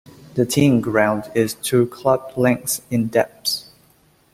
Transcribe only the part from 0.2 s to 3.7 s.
The teeing ground is two club-lengths in depth.